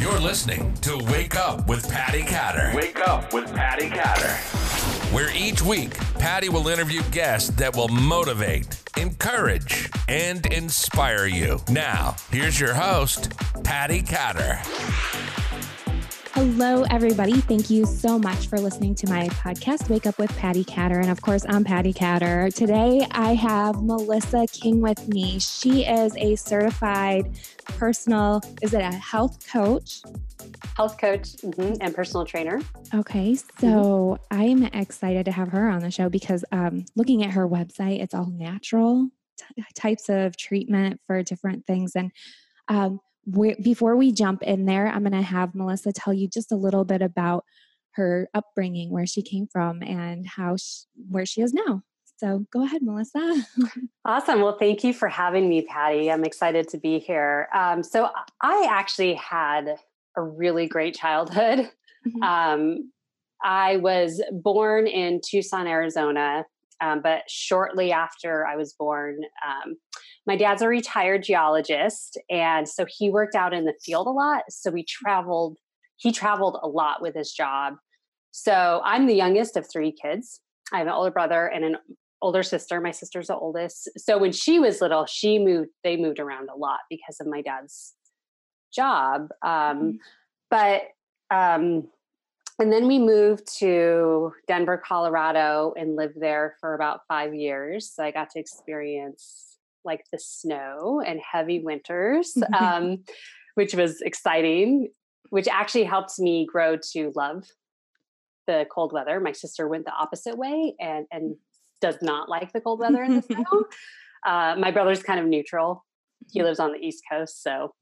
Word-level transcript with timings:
You're 0.00 0.18
listening 0.20 0.74
to 0.82 0.98
Wake 1.10 1.36
Up 1.36 1.68
with 1.68 1.88
Patty 1.88 2.22
Catter. 2.22 2.74
Wake 2.74 2.98
up 3.06 3.32
with 3.32 3.52
Patty 3.54 3.88
Catter. 3.88 4.34
Where 5.14 5.30
each 5.34 5.62
week, 5.62 5.96
Patty 6.14 6.48
will 6.48 6.66
interview 6.66 7.00
guests 7.12 7.50
that 7.50 7.76
will 7.76 7.88
motivate, 7.88 8.66
encourage, 8.96 9.88
and 10.08 10.44
inspire 10.46 11.26
you. 11.26 11.60
Now, 11.70 12.16
here's 12.30 12.58
your 12.58 12.74
host, 12.74 13.32
Patty 13.62 14.02
Catter. 14.02 14.58
Hello, 16.34 16.82
everybody. 16.90 17.40
Thank 17.40 17.70
you 17.70 17.86
so 17.86 18.18
much 18.18 18.48
for 18.48 18.58
listening 18.58 18.96
to 18.96 19.08
my 19.08 19.28
podcast, 19.28 19.88
Wake 19.88 20.04
Up 20.04 20.18
with 20.18 20.36
Patty 20.36 20.64
Catter. 20.64 20.98
And 20.98 21.08
of 21.08 21.22
course, 21.22 21.46
I'm 21.48 21.62
Patty 21.62 21.92
Catter. 21.92 22.52
Today, 22.52 23.06
I 23.12 23.34
have 23.34 23.84
Melissa 23.84 24.48
King 24.48 24.80
with 24.80 25.06
me. 25.06 25.38
She 25.38 25.84
is 25.84 26.12
a 26.16 26.34
certified 26.34 27.38
personal, 27.78 28.40
is 28.62 28.74
it 28.74 28.80
a 28.80 28.92
health 28.92 29.46
coach? 29.48 30.02
Health 30.76 30.98
coach 30.98 31.36
mm-hmm, 31.36 31.74
and 31.80 31.94
personal 31.94 32.26
trainer. 32.26 32.60
Okay, 32.92 33.36
so 33.36 34.18
mm-hmm. 34.32 34.36
I'm 34.36 34.64
excited 34.64 35.26
to 35.26 35.30
have 35.30 35.50
her 35.50 35.68
on 35.68 35.78
the 35.78 35.92
show 35.92 36.08
because 36.08 36.44
um, 36.50 36.84
looking 36.96 37.22
at 37.22 37.30
her 37.30 37.48
website, 37.48 38.02
it's 38.02 38.12
all 38.12 38.26
natural 38.26 39.08
t- 39.38 39.64
types 39.76 40.08
of 40.08 40.36
treatment 40.36 41.00
for 41.06 41.22
different 41.22 41.64
things. 41.64 41.94
And 41.94 42.10
um, 42.66 42.98
before 43.30 43.96
we 43.96 44.12
jump 44.12 44.42
in 44.42 44.66
there, 44.66 44.88
I'm 44.88 45.02
going 45.02 45.12
to 45.12 45.22
have 45.22 45.54
Melissa 45.54 45.92
tell 45.92 46.12
you 46.12 46.28
just 46.28 46.52
a 46.52 46.56
little 46.56 46.84
bit 46.84 47.02
about 47.02 47.44
her 47.92 48.28
upbringing, 48.34 48.90
where 48.90 49.06
she 49.06 49.22
came 49.22 49.46
from, 49.46 49.82
and 49.82 50.26
how 50.26 50.56
she, 50.56 50.84
where 51.08 51.26
she 51.26 51.40
is 51.40 51.54
now. 51.54 51.82
So 52.16 52.46
go 52.52 52.64
ahead, 52.64 52.82
Melissa. 52.82 53.44
awesome. 54.04 54.40
Well, 54.40 54.56
thank 54.58 54.84
you 54.84 54.92
for 54.92 55.08
having 55.08 55.48
me, 55.48 55.62
Patty. 55.62 56.10
I'm 56.10 56.24
excited 56.24 56.68
to 56.68 56.78
be 56.78 56.98
here. 56.98 57.48
Um, 57.54 57.82
so 57.82 58.08
I 58.40 58.66
actually 58.70 59.14
had 59.14 59.76
a 60.16 60.22
really 60.22 60.66
great 60.66 60.94
childhood. 60.94 61.70
Mm-hmm. 62.06 62.22
Um, 62.22 62.92
I 63.42 63.76
was 63.76 64.22
born 64.32 64.86
in 64.86 65.20
Tucson, 65.24 65.66
Arizona, 65.66 66.44
um, 66.84 67.00
but 67.00 67.22
shortly 67.28 67.92
after 67.92 68.46
I 68.46 68.56
was 68.56 68.74
born, 68.74 69.20
um, 69.46 69.76
my 70.26 70.36
dad's 70.36 70.60
a 70.60 70.68
retired 70.68 71.22
geologist 71.22 72.18
and 72.28 72.68
so 72.68 72.84
he 72.86 73.10
worked 73.10 73.34
out 73.34 73.54
in 73.54 73.64
the 73.64 73.74
field 73.82 74.06
a 74.06 74.10
lot. 74.10 74.44
So 74.50 74.70
we 74.70 74.84
traveled 74.84 75.56
he 75.96 76.12
traveled 76.12 76.58
a 76.62 76.68
lot 76.68 77.00
with 77.00 77.14
his 77.14 77.32
job. 77.32 77.74
So 78.32 78.82
i'm 78.84 79.06
the 79.06 79.14
youngest 79.14 79.56
of 79.56 79.66
three 79.70 79.92
kids. 79.92 80.40
I 80.72 80.78
have 80.78 80.86
an 80.86 80.92
older 80.92 81.10
brother 81.10 81.46
and 81.46 81.64
an 81.64 81.76
older 82.20 82.42
sister. 82.42 82.80
My 82.80 82.90
sister's 82.90 83.28
the 83.28 83.36
oldest. 83.36 83.88
So 83.96 84.18
when 84.18 84.32
she 84.32 84.58
was 84.58 84.80
little 84.80 85.06
she 85.06 85.38
moved 85.38 85.70
they 85.84 85.96
moved 85.96 86.20
around 86.20 86.48
a 86.50 86.56
lot 86.56 86.80
because 86.90 87.16
of 87.20 87.26
my 87.26 87.40
dad's 87.40 87.94
job. 88.74 89.28
Um, 89.42 89.50
mm-hmm. 89.50 89.90
but 90.50 90.82
um, 91.30 91.88
and 92.58 92.72
then 92.72 92.86
we 92.86 92.98
moved 92.98 93.46
to 93.58 94.32
denver 94.46 94.76
colorado 94.76 95.74
and 95.76 95.96
lived 95.96 96.20
there 96.20 96.56
for 96.60 96.74
about 96.74 97.00
five 97.08 97.34
years 97.34 97.90
so 97.90 98.04
i 98.04 98.10
got 98.10 98.30
to 98.30 98.38
experience 98.38 99.54
like 99.84 100.04
the 100.10 100.18
snow 100.18 101.02
and 101.06 101.20
heavy 101.20 101.60
winters, 101.60 102.36
um, 102.58 103.04
which 103.54 103.74
was 103.74 104.00
exciting, 104.00 104.88
which 105.30 105.48
actually 105.48 105.84
helped 105.84 106.18
me 106.18 106.46
grow 106.50 106.76
to 106.92 107.12
love 107.14 107.44
the 108.46 108.66
cold 108.70 108.92
weather. 108.92 109.20
My 109.20 109.32
sister 109.32 109.68
went 109.68 109.84
the 109.84 109.92
opposite 109.92 110.36
way 110.36 110.74
and, 110.80 111.06
and 111.10 111.36
does 111.80 111.96
not 112.02 112.28
like 112.28 112.52
the 112.52 112.60
cold 112.60 112.80
weather 112.80 113.02
in 113.02 113.16
the 113.16 113.22
snow. 113.34 113.64
Uh, 114.26 114.56
my 114.58 114.70
brother's 114.70 115.02
kind 115.02 115.20
of 115.20 115.26
neutral. 115.26 115.84
He 116.30 116.42
lives 116.42 116.58
on 116.58 116.72
the 116.72 116.78
East 116.78 117.02
Coast, 117.10 117.42
so 117.42 117.74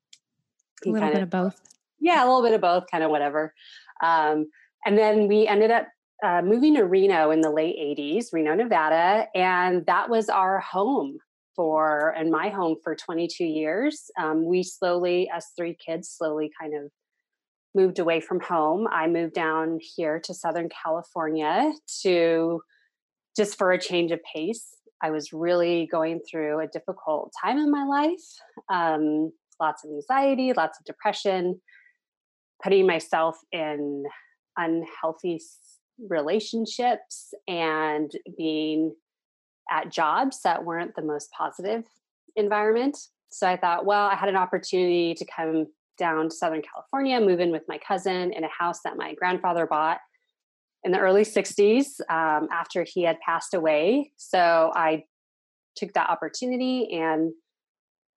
a 0.85 0.89
little 0.89 1.09
bit 1.09 1.17
of, 1.17 1.23
of 1.25 1.31
both. 1.31 1.61
Yeah, 2.01 2.25
a 2.25 2.27
little 2.27 2.43
bit 2.43 2.55
of 2.55 2.61
both, 2.61 2.85
kind 2.91 3.05
of 3.05 3.11
whatever. 3.11 3.55
Um, 4.03 4.47
and 4.85 4.99
then 4.99 5.29
we 5.29 5.47
ended 5.47 5.71
up 5.71 5.87
uh, 6.23 6.41
moving 6.43 6.75
to 6.77 6.85
Reno 6.85 7.31
in 7.31 7.41
the 7.41 7.51
late 7.51 7.77
80s, 7.77 8.27
Reno, 8.33 8.55
Nevada, 8.55 9.27
and 9.35 9.85
that 9.87 10.09
was 10.09 10.29
our 10.29 10.61
home 10.61 11.19
for 11.57 12.15
and 12.17 12.31
my 12.31 12.49
home 12.49 12.77
for 12.83 12.95
22 12.95 13.45
years. 13.45 14.11
Um, 14.19 14.45
we 14.45 14.63
slowly, 14.63 15.29
as 15.35 15.47
three 15.57 15.77
kids, 15.85 16.09
slowly 16.09 16.51
kind 16.59 16.75
of 16.75 16.91
moved 17.75 17.99
away 17.99 18.21
from 18.21 18.41
home. 18.41 18.87
I 18.91 19.07
moved 19.07 19.35
down 19.35 19.79
here 19.81 20.21
to 20.21 20.35
Southern 20.35 20.69
California 20.69 21.73
to 22.03 22.61
just 23.37 23.59
for 23.59 23.73
a 23.73 23.81
change 23.81 24.13
of 24.13 24.21
pace. 24.35 24.77
I 25.03 25.11
was 25.11 25.33
really 25.33 25.89
going 25.91 26.21
through 26.31 26.61
a 26.61 26.69
difficult 26.69 27.33
time 27.43 27.59
in 27.59 27.71
my 27.71 27.85
life, 27.85 28.21
um, 28.69 29.33
lots 29.61 29.85
of 29.85 29.91
anxiety, 29.91 30.53
lots 30.53 30.79
of 30.79 30.85
depression, 30.85 31.61
putting 32.63 32.87
myself 32.87 33.37
in 33.51 34.05
unhealthy 34.57 35.41
relationships 36.09 37.35
and 37.47 38.11
being 38.37 38.95
at 39.71 39.91
jobs 39.91 40.43
that 40.43 40.65
weren't 40.65 40.95
the 40.97 41.03
most 41.03 41.31
positive 41.37 41.85
environment. 42.37 42.99
So 43.31 43.47
I 43.47 43.57
thought, 43.57 43.87
well, 43.87 44.07
I 44.07 44.15
had 44.15 44.29
an 44.29 44.37
opportunity 44.37 45.15
to 45.15 45.25
come 45.25 45.67
down 45.99 46.29
to 46.29 46.35
Southern 46.35 46.63
California, 46.63 47.21
move 47.21 47.41
in 47.41 47.51
with 47.51 47.63
my 47.69 47.79
cousin 47.79 48.33
in 48.33 48.45
a 48.45 48.49
house 48.49 48.81
that 48.85 48.97
my 48.97 49.15
grandfather 49.15 49.67
bought 49.67 49.99
in 50.85 50.93
the 50.93 50.99
early 50.99 51.23
60s 51.23 52.01
um, 52.11 52.49
after 52.51 52.85
he 52.85 53.03
had 53.03 53.19
passed 53.21 53.55
away. 53.55 54.13
So 54.17 54.73
I 54.75 55.05
took 55.77 55.93
that 55.95 56.11
opportunity 56.11 56.93
and 56.93 57.33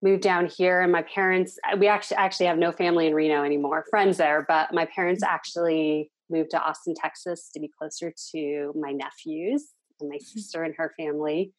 moved 0.02 0.22
down 0.22 0.46
here 0.46 0.82
and 0.82 0.92
my 0.92 1.02
parents 1.02 1.58
we 1.80 1.88
actually 1.88 2.18
actually 2.18 2.46
have 2.46 2.58
no 2.58 2.72
family 2.72 3.08
in 3.08 3.16
Reno 3.16 3.44
anymore 3.44 3.86
friends 3.90 4.18
there 4.18 4.46
but 4.48 4.74
my 4.74 4.86
parents 4.86 5.24
mm. 5.24 5.28
actually 5.28 6.12
moved 6.30 6.52
to 6.52 6.62
Austin 6.62 6.94
Texas 6.96 7.50
to 7.54 7.60
be 7.60 7.70
closer 7.80 8.14
to 8.32 8.74
my 8.80 8.92
nephews 8.92 9.66
and 10.00 10.10
my 10.10 10.16
mm-hmm. 10.16 10.40
sister 10.40 10.64
and 10.64 10.76
her 10.78 10.94
family 10.98 11.54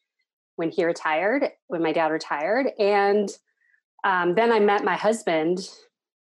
when 0.55 0.71
he 0.71 0.83
retired, 0.83 1.49
when 1.67 1.81
my 1.81 1.93
dad 1.93 2.07
retired. 2.07 2.67
And 2.79 3.29
um, 4.03 4.35
then 4.35 4.51
I 4.51 4.59
met 4.59 4.83
my 4.83 4.95
husband 4.95 5.59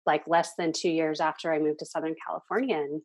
like 0.05 0.23
less 0.27 0.53
than 0.57 0.71
two 0.71 0.89
years 0.89 1.19
after 1.19 1.53
I 1.53 1.59
moved 1.59 1.79
to 1.79 1.85
Southern 1.85 2.15
California. 2.25 2.77
And 2.77 3.01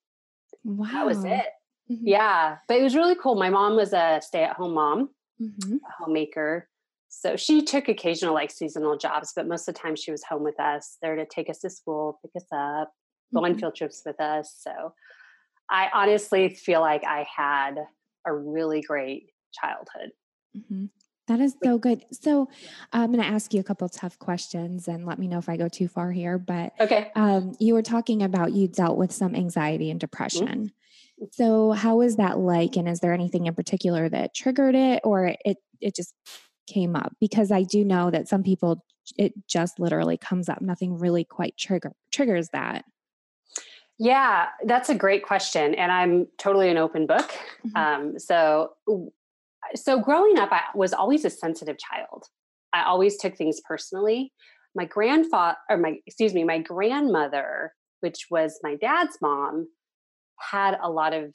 wow. 0.65 0.89
that 0.93 1.07
was 1.07 1.25
it. 1.25 1.47
Mm-hmm. 1.91 2.07
Yeah. 2.07 2.57
But 2.69 2.79
it 2.79 2.83
was 2.83 2.95
really 2.95 3.17
cool. 3.21 3.35
My 3.35 3.51
mom 3.51 3.77
was 3.77 3.93
a 3.93 4.21
stay 4.23 4.45
at 4.45 4.57
home 4.57 4.75
mom, 4.75 5.11
mm-hmm. 5.41 5.75
a 5.75 6.05
homemaker. 6.05 6.69
So 7.09 7.37
she 7.37 7.63
took 7.63 7.89
occasional 7.89 8.35
like 8.35 8.51
seasonal 8.51 8.97
jobs, 8.97 9.33
but 9.37 9.47
most 9.47 9.69
of 9.69 9.75
the 9.75 9.81
time 9.81 9.97
she 9.97 10.11
was 10.11 10.25
home 10.25 10.43
with 10.43 10.59
us, 10.59 10.97
there 11.03 11.17
to 11.17 11.27
take 11.27 11.51
us 11.51 11.59
to 11.61 11.71
school, 11.71 12.19
pick 12.23 12.31
us 12.37 12.49
up, 12.53 12.91
go 13.35 13.41
mm-hmm. 13.41 13.53
on 13.53 13.59
field 13.59 13.75
trips 13.75 14.03
with 14.07 14.19
us. 14.21 14.57
So 14.59 14.95
I 15.73 15.89
honestly 15.95 16.51
feel 16.51 16.81
like 16.81 17.03
I 17.03 17.27
had 17.35 17.77
a 18.27 18.33
really 18.33 18.83
great 18.83 19.31
childhood. 19.53 20.11
Mm-hmm. 20.57 20.85
That 21.29 21.41
is 21.41 21.55
so 21.65 21.79
good. 21.79 22.05
So 22.13 22.49
I'm 22.93 23.11
going 23.11 23.23
to 23.25 23.29
ask 23.29 23.55
you 23.55 23.61
a 23.61 23.65
couple 23.65 23.89
tough 23.89 24.19
questions 24.19 24.87
and 24.87 25.07
let 25.07 25.19
me 25.19 25.29
know 25.29 25.39
if 25.39 25.49
I 25.49 25.57
go 25.57 25.69
too 25.69 25.89
far 25.89 26.13
here. 26.13 26.37
But 26.37 26.73
okay, 26.79 27.11
um, 27.15 27.55
you 27.59 27.75
were 27.75 27.83
talking 27.83 28.23
about 28.23 28.53
you 28.53 28.69
dealt 28.69 28.99
with 28.99 29.13
some 29.13 29.35
anxiety 29.35 29.91
and 29.91 29.99
mm-hmm. 29.99 30.07
depression. 30.07 30.47
Mm-hmm. 30.49 31.25
So 31.33 31.73
how 31.73 32.03
is 32.03 32.17
that 32.17 32.39
like? 32.39 32.77
And 32.77 32.89
is 32.89 33.01
there 33.01 33.15
anything 33.15 33.47
in 33.47 33.55
particular 33.55 34.09
that 34.09 34.35
triggered 34.35 34.75
it, 34.75 35.01
or 35.05 35.35
it 35.45 35.57
it 35.81 35.95
just 35.95 36.13
came 36.67 36.97
up? 36.97 37.15
Because 37.21 37.51
I 37.51 37.63
do 37.63 37.85
know 37.85 38.11
that 38.11 38.29
some 38.29 38.43
people 38.43 38.85
it 39.17 39.33
just 39.49 39.79
literally 39.79 40.19
comes 40.19 40.49
up. 40.49 40.61
Nothing 40.61 40.99
really 40.99 41.25
quite 41.25 41.57
trigger 41.57 41.93
triggers 42.11 42.49
that. 42.51 42.85
Yeah, 43.99 44.47
that's 44.65 44.89
a 44.89 44.95
great 44.95 45.25
question, 45.25 45.75
and 45.75 45.93
I'm 45.93 46.27
totally 46.39 46.69
an 46.69 46.77
open 46.77 47.07
book. 47.07 47.31
Mm-hmm. 47.67 47.77
Um, 47.77 48.19
so, 48.19 48.71
so 49.75 50.01
growing 50.01 50.39
up, 50.39 50.51
I 50.51 50.63
was 50.75 50.93
always 50.93 51.25
a 51.25 51.31
sensitive 51.31 51.77
child. 51.79 52.25
I 52.73 52.85
always 52.85 53.19
took 53.19 53.37
things 53.37 53.61
personally. 53.67 54.33
My 54.75 54.87
grandfather, 54.87 55.57
or 55.71 55.77
my 55.77 55.97
excuse 56.07 56.35
me, 56.35 56.43
my 56.43 56.59
grandmother, 56.59 57.75
which 58.01 58.27
was 58.31 58.59
my 58.63 58.75
dad's 58.77 59.19
mom, 59.21 59.69
had 60.41 60.77
a 60.83 60.91
lot 60.91 61.13
of 61.13 61.35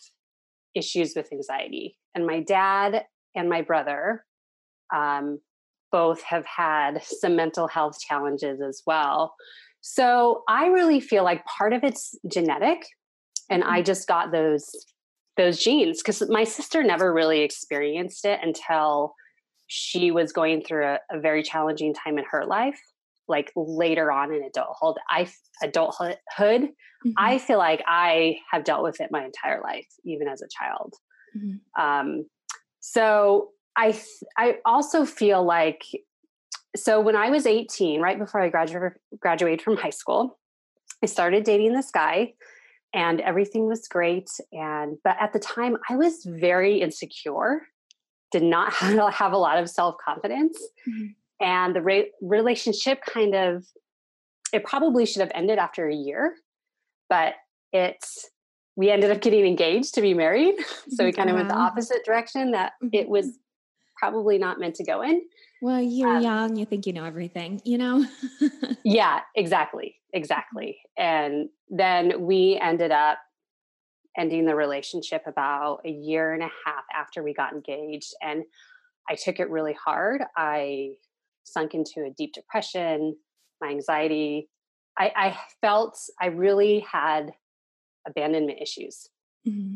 issues 0.75 1.13
with 1.15 1.31
anxiety, 1.31 1.98
and 2.15 2.25
my 2.25 2.42
dad 2.42 3.06
and 3.36 3.50
my 3.50 3.62
brother 3.62 4.25
um, 4.94 5.39
both 5.92 6.21
have 6.24 6.45
had 6.45 7.03
some 7.03 7.36
mental 7.36 7.68
health 7.68 7.98
challenges 8.00 8.60
as 8.62 8.81
well. 8.86 9.36
So 9.89 10.44
I 10.50 10.68
really 10.68 11.00
feel 11.00 11.24
like 11.24 11.45
part 11.45 11.72
of 11.72 11.81
it's 11.81 12.13
genetic 12.30 12.86
and 13.50 13.63
I 13.63 13.78
mm-hmm. 13.78 13.86
just 13.86 14.06
got 14.06 14.34
those 14.34 14.69
those 15.38 15.60
genes 15.60 16.01
because 16.01 16.28
my 16.30 16.44
sister 16.44 16.84
never 16.84 17.13
really 17.13 17.39
experienced 17.39 18.25
it 18.25 18.39
until 18.44 19.13
she 19.68 20.12
was 20.12 20.34
going 20.34 20.62
through 20.62 20.86
a, 20.86 21.00
a, 21.12 21.19
very 21.19 21.42
challenging 21.42 21.94
time 21.94 22.18
in 22.18 22.25
her 22.30 22.45
life 22.45 22.80
like 23.28 23.51
later 23.56 24.12
on 24.12 24.34
in 24.34 24.42
adulthood 24.44 24.95
i 25.10 25.30
adulthood 25.62 26.18
mm-hmm. 26.39 27.12
i 27.18 27.38
feel 27.38 27.60
like 27.60 27.84
i 27.88 28.38
have 28.50 28.63
dealt 28.63 28.81
with 28.81 29.00
it 29.00 29.12
my 29.12 29.24
entire 29.24 29.62
life 29.62 29.86
even 30.04 30.28
as 30.28 30.42
a 30.42 30.48
child 30.48 30.95
mm-hmm. 31.38 31.81
um, 31.81 32.25
so 32.80 33.50
i 33.75 33.95
i 34.38 34.56
also 34.66 35.06
feel 35.06 35.44
like 35.44 35.84
so 36.75 37.01
when 37.01 37.15
I 37.15 37.29
was 37.29 37.45
18, 37.45 38.01
right 38.01 38.19
before 38.19 38.41
I 38.41 38.49
graduated 38.49 38.93
graduated 39.19 39.61
from 39.61 39.77
high 39.77 39.89
school, 39.89 40.37
I 41.03 41.05
started 41.05 41.43
dating 41.43 41.73
this 41.73 41.91
guy 41.91 42.33
and 42.93 43.21
everything 43.21 43.67
was 43.67 43.87
great. 43.87 44.29
And, 44.51 44.97
but 45.03 45.17
at 45.19 45.33
the 45.33 45.39
time, 45.39 45.77
I 45.89 45.95
was 45.95 46.25
very 46.25 46.81
insecure, 46.81 47.67
did 48.31 48.43
not 48.43 48.73
have 49.13 49.33
a 49.33 49.37
lot 49.37 49.59
of 49.59 49.69
self 49.69 49.95
confidence. 50.03 50.57
Mm-hmm. 50.87 51.05
And 51.39 51.75
the 51.75 51.81
re- 51.81 52.11
relationship 52.21 53.01
kind 53.05 53.35
of, 53.35 53.65
it 54.51 54.63
probably 54.63 55.05
should 55.05 55.19
have 55.19 55.31
ended 55.35 55.59
after 55.59 55.87
a 55.87 55.93
year, 55.93 56.33
but 57.09 57.35
it's, 57.71 58.29
we 58.75 58.89
ended 58.89 59.11
up 59.11 59.21
getting 59.21 59.45
engaged 59.45 59.93
to 59.95 60.01
be 60.01 60.13
married. 60.13 60.55
So 60.89 61.03
we 61.03 61.11
kind 61.11 61.29
of 61.29 61.35
went 61.35 61.49
the 61.49 61.55
opposite 61.55 62.03
direction 62.05 62.51
that 62.51 62.73
it 62.81 63.03
mm-hmm. 63.03 63.11
was 63.11 63.37
probably 63.97 64.37
not 64.37 64.59
meant 64.59 64.75
to 64.75 64.83
go 64.83 65.03
in. 65.03 65.21
Well, 65.62 65.81
you're 65.81 66.18
um, 66.18 66.24
young, 66.24 66.56
you 66.56 66.65
think 66.65 66.86
you 66.86 66.94
know 66.94 67.06
everything, 67.06 67.62
you 67.63 67.77
know? 67.77 68.06
yeah, 68.83 69.21
exactly. 69.36 69.95
Exactly. 70.13 70.80
And 70.98 71.50
then 71.69 72.21
we 72.21 72.59
ended 72.62 72.92
up 72.92 73.19
ending 74.18 74.45
the 74.45 74.56
relationship 74.56 75.24
about 75.27 75.81
a 75.86 75.89
year 75.89 76.33
and 76.33 76.44
a 76.44 76.50
half 76.65 76.83
after 76.94 77.24
we 77.24 77.33
got 77.33 77.54
engaged. 77.54 78.13
And 78.21 78.44
I 79.09 79.15
took 79.15 79.39
it 79.39 79.50
really 79.50 79.74
hard. 79.74 80.24
I 80.36 80.94
sunk 81.44 81.74
into 81.74 82.03
a 82.03 82.12
deep 82.18 82.33
depression, 82.33 83.15
my 83.62 83.69
anxiety. 83.69 84.50
I, 84.98 85.12
I 85.15 85.39
felt 85.62 86.00
I 86.21 86.27
really 86.27 86.86
had 86.92 87.31
abandonment 88.07 88.60
issues. 88.62 89.10
Mm-hmm 89.48 89.75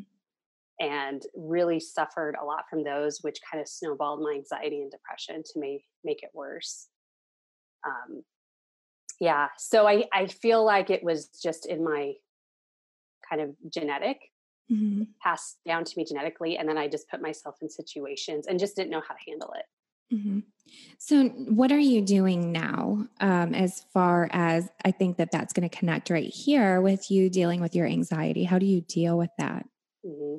and 0.81 1.21
really 1.35 1.79
suffered 1.79 2.35
a 2.41 2.43
lot 2.43 2.63
from 2.67 2.83
those, 2.83 3.19
which 3.21 3.37
kind 3.49 3.61
of 3.61 3.69
snowballed 3.69 4.21
my 4.21 4.33
anxiety 4.33 4.81
and 4.81 4.91
depression 4.91 5.43
to 5.45 5.59
make 5.59 5.85
make 6.03 6.23
it 6.23 6.31
worse. 6.33 6.87
Um, 7.85 8.23
yeah, 9.19 9.49
so 9.57 9.87
I 9.87 10.05
I 10.11 10.25
feel 10.25 10.65
like 10.65 10.89
it 10.89 11.03
was 11.03 11.27
just 11.41 11.67
in 11.67 11.83
my 11.83 12.13
kind 13.29 13.43
of 13.43 13.55
genetic 13.71 14.17
mm-hmm. 14.71 15.03
passed 15.21 15.59
down 15.65 15.85
to 15.85 15.93
me 15.95 16.03
genetically, 16.03 16.57
and 16.57 16.67
then 16.67 16.79
I 16.79 16.87
just 16.87 17.07
put 17.09 17.21
myself 17.21 17.57
in 17.61 17.69
situations 17.69 18.47
and 18.47 18.59
just 18.59 18.75
didn't 18.75 18.89
know 18.89 19.03
how 19.07 19.13
to 19.13 19.29
handle 19.29 19.53
it. 19.55 20.15
Mm-hmm. 20.15 20.39
So, 20.97 21.29
what 21.29 21.71
are 21.71 21.79
you 21.79 22.01
doing 22.01 22.51
now 22.51 23.07
um, 23.19 23.53
as 23.53 23.85
far 23.93 24.29
as 24.31 24.67
I 24.83 24.89
think 24.89 25.17
that 25.17 25.31
that's 25.31 25.53
going 25.53 25.69
to 25.69 25.77
connect 25.77 26.09
right 26.09 26.33
here 26.33 26.81
with 26.81 27.11
you 27.11 27.29
dealing 27.29 27.61
with 27.61 27.75
your 27.75 27.85
anxiety? 27.85 28.45
How 28.45 28.57
do 28.57 28.65
you 28.65 28.81
deal 28.81 29.15
with 29.15 29.29
that? 29.37 29.67
Mm-hmm 30.03 30.37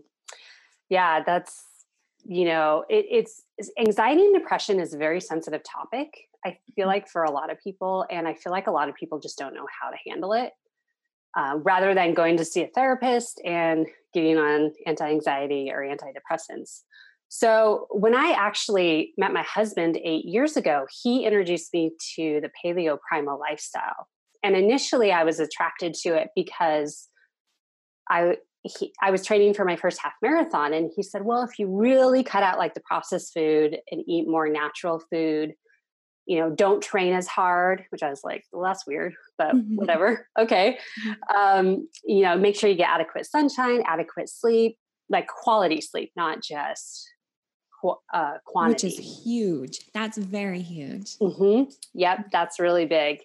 yeah 0.92 1.22
that's 1.24 1.64
you 2.22 2.44
know 2.44 2.84
it, 2.90 3.06
it's, 3.10 3.42
anxiety 3.78 4.20
and 4.26 4.34
depression 4.34 4.78
is 4.78 4.92
a 4.92 4.98
very 4.98 5.20
sensitive 5.20 5.62
topic 5.64 6.28
i 6.44 6.50
feel 6.76 6.82
mm-hmm. 6.82 6.88
like 6.88 7.08
for 7.08 7.24
a 7.24 7.30
lot 7.30 7.50
of 7.50 7.58
people 7.60 8.04
and 8.10 8.28
i 8.28 8.34
feel 8.34 8.52
like 8.52 8.66
a 8.66 8.70
lot 8.70 8.90
of 8.90 8.94
people 8.94 9.18
just 9.18 9.38
don't 9.38 9.54
know 9.54 9.66
how 9.80 9.88
to 9.88 9.96
handle 10.06 10.34
it 10.34 10.52
uh, 11.34 11.56
rather 11.62 11.94
than 11.94 12.12
going 12.12 12.36
to 12.36 12.44
see 12.44 12.62
a 12.62 12.68
therapist 12.74 13.40
and 13.42 13.86
getting 14.12 14.36
on 14.36 14.70
anti-anxiety 14.86 15.70
or 15.72 15.78
antidepressants 15.80 16.82
so 17.28 17.86
when 17.90 18.14
i 18.14 18.34
actually 18.36 19.14
met 19.16 19.32
my 19.32 19.42
husband 19.42 19.98
eight 20.04 20.26
years 20.26 20.58
ago 20.58 20.86
he 21.02 21.24
introduced 21.24 21.72
me 21.72 21.90
to 22.14 22.40
the 22.42 22.50
paleo 22.62 22.98
primal 23.08 23.40
lifestyle 23.40 24.08
and 24.42 24.54
initially 24.56 25.10
i 25.10 25.24
was 25.24 25.40
attracted 25.40 25.94
to 25.94 26.10
it 26.14 26.28
because 26.36 27.08
I 28.10 28.36
he, 28.62 28.92
I 29.02 29.10
was 29.10 29.24
training 29.24 29.54
for 29.54 29.64
my 29.64 29.76
first 29.76 30.00
half 30.00 30.12
marathon, 30.22 30.72
and 30.72 30.90
he 30.94 31.02
said, 31.02 31.24
"Well, 31.24 31.42
if 31.42 31.58
you 31.58 31.66
really 31.68 32.22
cut 32.22 32.42
out 32.42 32.58
like 32.58 32.74
the 32.74 32.80
processed 32.80 33.32
food 33.34 33.78
and 33.90 34.02
eat 34.06 34.28
more 34.28 34.48
natural 34.48 35.02
food, 35.10 35.54
you 36.26 36.38
know, 36.38 36.50
don't 36.50 36.82
train 36.82 37.12
as 37.12 37.26
hard." 37.26 37.84
Which 37.90 38.02
I 38.02 38.10
was 38.10 38.20
like, 38.22 38.44
"Well, 38.52 38.62
that's 38.62 38.86
weird, 38.86 39.14
but 39.36 39.54
mm-hmm. 39.54 39.76
whatever. 39.76 40.28
Okay, 40.38 40.78
mm-hmm. 41.06 41.36
um, 41.36 41.88
you 42.04 42.22
know, 42.22 42.36
make 42.36 42.56
sure 42.56 42.70
you 42.70 42.76
get 42.76 42.88
adequate 42.88 43.26
sunshine, 43.26 43.82
adequate 43.86 44.28
sleep, 44.28 44.76
like 45.08 45.26
quality 45.26 45.80
sleep, 45.80 46.12
not 46.14 46.40
just 46.42 47.08
uh, 48.14 48.34
quantity." 48.46 48.86
Which 48.86 48.98
is 48.98 49.24
huge. 49.24 49.80
That's 49.92 50.18
very 50.18 50.62
huge. 50.62 51.18
Mm-hmm. 51.18 51.70
Yep, 51.94 52.26
that's 52.30 52.60
really 52.60 52.86
big. 52.86 53.22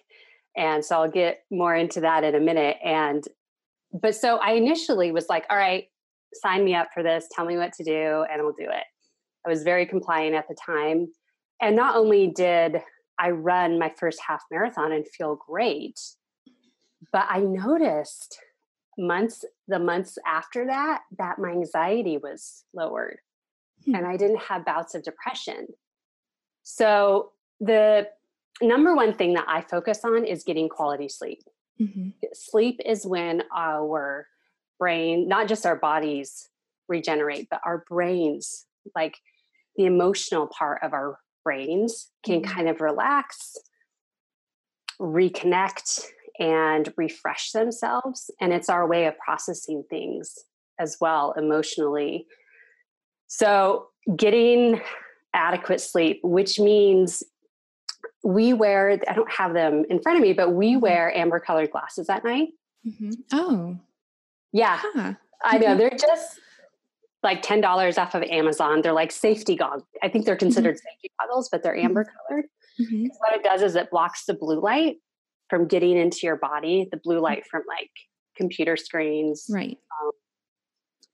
And 0.56 0.84
so 0.84 0.96
I'll 0.96 1.10
get 1.10 1.44
more 1.52 1.76
into 1.76 2.00
that 2.00 2.24
in 2.24 2.34
a 2.34 2.40
minute. 2.40 2.78
And 2.84 3.22
but 3.92 4.14
so 4.14 4.36
I 4.36 4.52
initially 4.52 5.12
was 5.12 5.28
like, 5.28 5.44
all 5.50 5.56
right, 5.56 5.84
sign 6.34 6.64
me 6.64 6.74
up 6.74 6.88
for 6.92 7.02
this, 7.02 7.26
tell 7.30 7.44
me 7.44 7.56
what 7.56 7.72
to 7.74 7.84
do, 7.84 8.24
and 8.30 8.40
I'll 8.40 8.52
do 8.52 8.64
it. 8.64 8.84
I 9.46 9.48
was 9.48 9.62
very 9.62 9.86
compliant 9.86 10.34
at 10.34 10.48
the 10.48 10.54
time. 10.54 11.08
And 11.60 11.74
not 11.74 11.96
only 11.96 12.28
did 12.28 12.82
I 13.18 13.30
run 13.30 13.78
my 13.78 13.92
first 13.98 14.20
half 14.26 14.42
marathon 14.50 14.92
and 14.92 15.06
feel 15.06 15.36
great, 15.36 15.98
but 17.12 17.26
I 17.28 17.40
noticed 17.40 18.38
months, 18.98 19.44
the 19.66 19.78
months 19.78 20.18
after 20.26 20.66
that, 20.66 21.02
that 21.18 21.38
my 21.38 21.50
anxiety 21.50 22.18
was 22.18 22.64
lowered 22.74 23.18
hmm. 23.84 23.94
and 23.94 24.06
I 24.06 24.16
didn't 24.16 24.42
have 24.42 24.64
bouts 24.64 24.94
of 24.94 25.02
depression. 25.02 25.68
So 26.62 27.32
the 27.60 28.08
number 28.60 28.94
one 28.94 29.14
thing 29.14 29.34
that 29.34 29.46
I 29.48 29.62
focus 29.62 30.00
on 30.04 30.24
is 30.24 30.44
getting 30.44 30.68
quality 30.68 31.08
sleep. 31.08 31.42
Mm-hmm. 31.80 32.10
Sleep 32.32 32.80
is 32.84 33.06
when 33.06 33.42
our 33.54 34.26
brain, 34.78 35.28
not 35.28 35.48
just 35.48 35.66
our 35.66 35.76
bodies 35.76 36.48
regenerate, 36.88 37.48
but 37.50 37.60
our 37.64 37.84
brains, 37.88 38.66
like 38.94 39.18
the 39.76 39.84
emotional 39.84 40.46
part 40.46 40.82
of 40.82 40.92
our 40.92 41.18
brains, 41.44 42.10
can 42.24 42.42
mm-hmm. 42.42 42.52
kind 42.52 42.68
of 42.68 42.80
relax, 42.80 43.56
reconnect, 45.00 46.04
and 46.38 46.92
refresh 46.96 47.52
themselves. 47.52 48.30
And 48.40 48.52
it's 48.52 48.68
our 48.68 48.86
way 48.86 49.06
of 49.06 49.18
processing 49.18 49.84
things 49.90 50.38
as 50.78 50.96
well 51.00 51.34
emotionally. 51.36 52.26
So, 53.26 53.88
getting 54.16 54.80
adequate 55.34 55.80
sleep, 55.80 56.20
which 56.22 56.58
means 56.58 57.22
we 58.24 58.52
wear 58.52 58.98
i 59.08 59.14
don't 59.14 59.30
have 59.30 59.54
them 59.54 59.84
in 59.88 60.00
front 60.00 60.18
of 60.18 60.22
me 60.22 60.32
but 60.32 60.52
we 60.52 60.72
mm-hmm. 60.72 60.80
wear 60.80 61.16
amber 61.16 61.38
colored 61.38 61.70
glasses 61.70 62.08
at 62.08 62.24
night 62.24 62.48
mm-hmm. 62.86 63.10
oh 63.32 63.76
yeah 64.52 64.78
huh. 64.80 65.14
i 65.44 65.58
know 65.58 65.76
they're 65.76 65.90
just 65.90 66.40
like 67.22 67.42
$10 67.42 67.98
off 67.98 68.14
of 68.14 68.22
amazon 68.24 68.82
they're 68.82 68.92
like 68.92 69.12
safety 69.12 69.56
goggles 69.56 69.84
i 70.02 70.08
think 70.08 70.24
they're 70.24 70.34
mm-hmm. 70.34 70.46
considered 70.46 70.76
mm-hmm. 70.76 70.88
safety 70.94 71.10
goggles 71.20 71.48
but 71.50 71.62
they're 71.62 71.76
amber 71.76 72.04
colored 72.04 72.46
mm-hmm. 72.80 73.06
what 73.18 73.34
it 73.34 73.44
does 73.44 73.62
is 73.62 73.76
it 73.76 73.90
blocks 73.90 74.24
the 74.26 74.34
blue 74.34 74.60
light 74.60 74.96
from 75.48 75.66
getting 75.66 75.96
into 75.96 76.20
your 76.22 76.36
body 76.36 76.88
the 76.90 77.00
blue 77.02 77.16
mm-hmm. 77.16 77.24
light 77.24 77.46
from 77.46 77.62
like 77.68 77.90
computer 78.36 78.76
screens 78.76 79.46
right 79.50 79.78
um, 80.02 80.10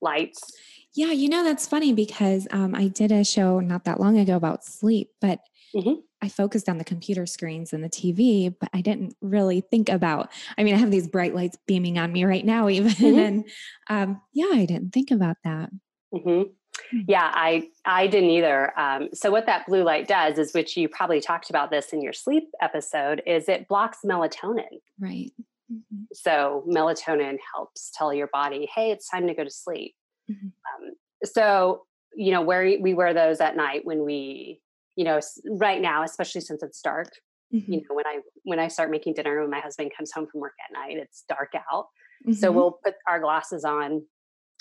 lights 0.00 0.52
yeah 0.94 1.10
you 1.10 1.28
know 1.28 1.42
that's 1.42 1.66
funny 1.66 1.92
because 1.92 2.46
um, 2.50 2.74
i 2.74 2.88
did 2.88 3.10
a 3.10 3.24
show 3.24 3.60
not 3.60 3.84
that 3.84 3.98
long 4.00 4.18
ago 4.18 4.36
about 4.36 4.64
sleep 4.64 5.10
but 5.20 5.40
Mm-hmm. 5.74 6.00
I 6.24 6.28
focused 6.28 6.70
on 6.70 6.78
the 6.78 6.84
computer 6.84 7.26
screens 7.26 7.74
and 7.74 7.84
the 7.84 7.90
TV, 7.90 8.54
but 8.58 8.70
I 8.72 8.80
didn't 8.80 9.14
really 9.20 9.60
think 9.60 9.90
about. 9.90 10.32
I 10.56 10.64
mean, 10.64 10.74
I 10.74 10.78
have 10.78 10.90
these 10.90 11.06
bright 11.06 11.34
lights 11.34 11.58
beaming 11.66 11.98
on 11.98 12.12
me 12.12 12.24
right 12.24 12.44
now, 12.44 12.68
even, 12.70 12.92
mm-hmm. 12.92 13.18
and 13.18 13.44
um, 13.90 14.22
yeah, 14.32 14.50
I 14.52 14.64
didn't 14.64 14.94
think 14.94 15.10
about 15.10 15.36
that. 15.44 15.70
Mm-hmm. 16.14 16.42
Hmm. 16.90 17.00
Yeah, 17.06 17.30
I 17.32 17.68
I 17.84 18.06
didn't 18.06 18.30
either. 18.30 18.78
Um, 18.78 19.10
so 19.12 19.30
what 19.30 19.46
that 19.46 19.66
blue 19.66 19.84
light 19.84 20.08
does 20.08 20.38
is, 20.38 20.54
which 20.54 20.76
you 20.78 20.88
probably 20.88 21.20
talked 21.20 21.50
about 21.50 21.70
this 21.70 21.92
in 21.92 22.00
your 22.00 22.14
sleep 22.14 22.48
episode, 22.60 23.22
is 23.26 23.48
it 23.48 23.68
blocks 23.68 23.98
melatonin. 24.04 24.80
Right. 24.98 25.30
Mm-hmm. 25.70 26.04
So 26.14 26.64
melatonin 26.66 27.36
helps 27.54 27.92
tell 27.94 28.14
your 28.14 28.28
body, 28.28 28.68
hey, 28.74 28.90
it's 28.90 29.08
time 29.08 29.26
to 29.26 29.34
go 29.34 29.44
to 29.44 29.50
sleep. 29.50 29.94
Mm-hmm. 30.30 30.46
Um, 30.46 30.92
so 31.22 31.82
you 32.16 32.32
know, 32.32 32.42
where 32.42 32.78
we 32.80 32.94
wear 32.94 33.12
those 33.12 33.40
at 33.40 33.56
night 33.56 33.84
when 33.84 34.04
we 34.04 34.60
you 34.96 35.04
know 35.04 35.20
right 35.50 35.80
now 35.80 36.02
especially 36.02 36.40
since 36.40 36.62
it's 36.62 36.80
dark 36.80 37.08
mm-hmm. 37.52 37.72
you 37.72 37.78
know 37.78 37.94
when 37.94 38.06
i 38.06 38.18
when 38.44 38.58
i 38.58 38.68
start 38.68 38.90
making 38.90 39.14
dinner 39.14 39.40
when 39.40 39.50
my 39.50 39.60
husband 39.60 39.90
comes 39.96 40.12
home 40.12 40.26
from 40.30 40.40
work 40.40 40.54
at 40.68 40.72
night 40.72 40.96
it's 40.96 41.24
dark 41.28 41.52
out 41.54 41.86
mm-hmm. 42.26 42.32
so 42.32 42.50
we'll 42.50 42.78
put 42.84 42.94
our 43.08 43.20
glasses 43.20 43.64
on 43.64 44.02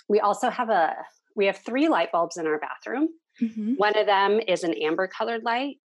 we 0.10 0.20
also 0.20 0.50
have 0.50 0.70
a 0.70 0.96
we 1.36 1.46
have 1.46 1.58
three 1.58 1.88
light 1.88 2.12
bulbs 2.12 2.38
in 2.38 2.48
our 2.48 2.60
bathroom 2.60 3.10
mm-hmm. 3.42 3.74
one 3.74 3.98
of 3.98 4.06
them 4.06 4.40
is 4.48 4.64
an 4.64 4.74
amber 4.74 5.08
colored 5.08 5.44
light 5.44 5.78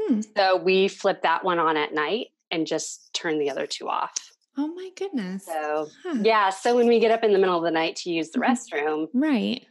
hmm. 0.00 0.20
so 0.36 0.56
we 0.56 0.88
flip 0.88 1.22
that 1.22 1.44
one 1.44 1.58
on 1.58 1.76
at 1.76 1.94
night 1.94 2.28
and 2.50 2.66
just 2.66 3.12
turn 3.14 3.38
the 3.38 3.50
other 3.50 3.66
two 3.66 3.88
off 3.88 4.14
oh 4.58 4.68
my 4.68 4.90
goodness 4.96 5.46
so 5.46 5.88
huh. 6.02 6.18
yeah 6.22 6.50
so 6.50 6.76
when 6.76 6.86
we 6.86 7.00
get 7.00 7.10
up 7.10 7.24
in 7.24 7.32
the 7.32 7.38
middle 7.38 7.56
of 7.56 7.64
the 7.64 7.70
night 7.70 7.96
to 7.96 8.10
use 8.10 8.30
the 8.30 8.38
mm-hmm. 8.38 8.52
restroom 8.52 9.06
right 9.14 9.64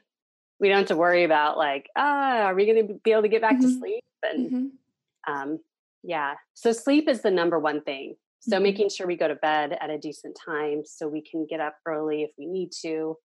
we 0.59 0.69
don't 0.69 0.79
have 0.79 0.87
to 0.87 0.95
worry 0.95 1.23
about 1.23 1.57
like 1.57 1.89
ah 1.95 2.43
are 2.43 2.55
we 2.55 2.65
going 2.65 2.87
to 2.87 2.93
be 3.03 3.11
able 3.11 3.21
to 3.21 3.27
get 3.27 3.41
back 3.41 3.59
to 3.59 3.67
mm-hmm. 3.67 3.79
sleep 3.79 4.03
and 4.23 4.51
mm-hmm. 4.51 5.33
um, 5.33 5.59
yeah 6.03 6.33
so 6.53 6.71
sleep 6.71 7.07
is 7.07 7.21
the 7.21 7.31
number 7.31 7.59
one 7.59 7.81
thing 7.81 8.15
so 8.39 8.55
mm-hmm. 8.55 8.63
making 8.63 8.89
sure 8.89 9.07
we 9.07 9.15
go 9.15 9.27
to 9.27 9.35
bed 9.35 9.77
at 9.79 9.89
a 9.89 9.97
decent 9.97 10.37
time 10.45 10.81
so 10.85 11.07
we 11.07 11.21
can 11.21 11.45
get 11.49 11.59
up 11.59 11.75
early 11.85 12.23
if 12.23 12.31
we 12.37 12.45
need 12.45 12.71
to 12.71 13.15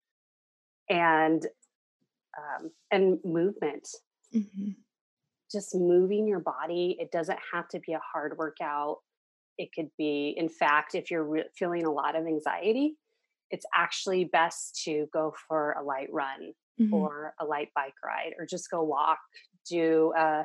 and 0.91 1.47
um, 2.39 2.71
and 2.91 3.19
movement 3.25 3.89
mm-hmm. 4.35 4.71
just 5.51 5.75
moving 5.75 6.27
your 6.27 6.41
body 6.41 6.97
it 6.99 7.11
doesn't 7.11 7.39
have 7.53 7.69
to 7.69 7.81
be 7.81 7.93
a 7.93 8.01
hard 8.13 8.37
workout 8.37 8.99
it 9.59 9.71
could 9.75 9.89
be 9.97 10.35
in 10.37 10.49
fact 10.49 10.95
if 10.95 11.11
you're 11.11 11.25
re- 11.25 11.45
feeling 11.59 11.87
a 11.87 11.93
lot 11.93 12.15
of 12.15 12.27
anxiety 12.27 12.97
it's 13.51 13.67
actually 13.75 14.25
best 14.25 14.83
to 14.85 15.07
go 15.13 15.33
for 15.49 15.73
a 15.73 15.83
light 15.83 16.09
run 16.13 16.53
mm-hmm. 16.81 16.93
or 16.93 17.33
a 17.41 17.45
light 17.45 17.69
bike 17.75 17.95
ride 18.05 18.33
or 18.39 18.45
just 18.45 18.71
go 18.71 18.83
walk 18.83 19.19
do 19.69 20.13
a 20.17 20.45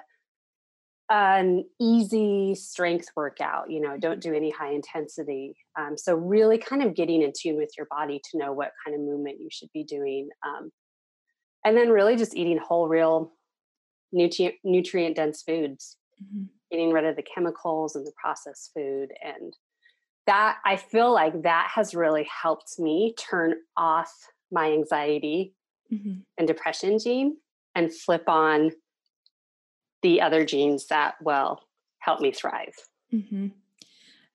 an 1.12 1.65
easy 1.80 2.56
strength 2.56 3.10
workout 3.18 3.70
you 3.70 3.82
know 3.82 3.98
don't 3.98 4.22
do 4.22 4.34
any 4.34 4.50
high 4.50 4.72
intensity 4.72 5.53
um, 5.77 5.98
so 5.98 6.15
really 6.15 6.58
kind 6.58 6.82
of 6.82 6.96
getting 6.96 7.22
in 7.22 7.34
tune 7.38 7.58
with 7.58 7.70
your 7.77 7.86
body 7.91 8.22
to 8.24 8.38
know 8.38 8.53
what 8.53 8.72
kind 8.84 8.96
of 8.96 9.01
movement 9.01 9.38
you 9.38 9.50
should 9.51 9.68
be 9.74 9.84
doing 9.84 10.30
um, 10.48 10.72
and 11.65 11.75
then 11.75 11.89
really 11.89 12.15
just 12.15 12.36
eating 12.36 12.58
whole 12.58 12.88
real 12.88 13.34
nutrient 14.13 14.56
nutrient 14.63 15.18
dense 15.18 15.44
foods 15.44 15.98
mm-hmm. 16.24 16.46
getting 16.72 16.94
rid 16.94 17.03
of 17.03 17.18
the 17.18 17.24
chemicals 17.24 17.98
and 17.98 18.08
the 18.08 18.13
processed 18.15 18.72
food 18.74 19.10
and 19.22 19.53
that 20.27 20.60
i 20.65 20.77
feel 20.77 21.13
like 21.13 21.44
that 21.44 21.70
has 21.75 21.94
really 21.94 22.25
helped 22.41 22.80
me 22.80 23.13
turn 23.20 23.53
off 23.75 24.13
my 24.50 24.72
anxiety 24.72 25.53
mm-hmm. 25.91 26.20
and 26.38 26.48
depression 26.48 26.98
gene 26.98 27.36
and 27.75 27.94
flip 27.94 28.24
on 28.30 28.72
the 30.01 30.22
other 30.22 30.46
genes 30.46 30.88
that 30.88 31.15
will 31.22 31.62
help 32.00 32.22
me 32.22 32.31
thrive. 32.31 32.75
Mm-hmm. 33.13 33.48